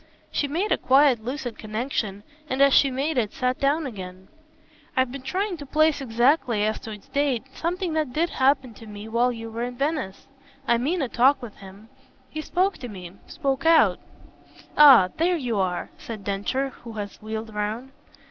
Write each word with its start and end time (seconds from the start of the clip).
She 0.31 0.47
made 0.47 0.71
a 0.71 0.79
quiet 0.79 1.23
lucid 1.23 1.59
connexion 1.59 2.23
and 2.49 2.59
as 2.59 2.73
she 2.73 2.89
made 2.89 3.19
it 3.19 3.33
sat 3.33 3.59
down 3.59 3.85
again. 3.85 4.29
"I've 4.97 5.11
been 5.11 5.21
trying 5.21 5.57
to 5.57 5.65
place 5.67 6.01
exactly, 6.01 6.63
as 6.65 6.79
to 6.79 6.91
its 6.91 7.07
date, 7.09 7.43
something 7.53 7.93
that 7.93 8.11
did 8.11 8.31
happen 8.31 8.73
to 8.73 8.87
me 8.87 9.07
while 9.07 9.31
you 9.31 9.51
were 9.51 9.61
in 9.61 9.77
Venice. 9.77 10.25
I 10.67 10.79
mean 10.79 11.03
a 11.03 11.07
talk 11.07 11.39
with 11.39 11.57
him. 11.57 11.89
He 12.31 12.41
spoke 12.41 12.79
to 12.79 12.89
me 12.89 13.11
spoke 13.27 13.63
out." 13.67 13.99
"Ah 14.75 15.09
there 15.17 15.37
you 15.37 15.59
are!" 15.59 15.91
said 15.99 16.23
Densher 16.23 16.69
who 16.81 16.93
had 16.93 17.11
wheeled 17.17 17.53
round. 17.53 17.91